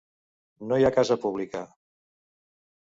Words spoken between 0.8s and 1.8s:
ha casa pública.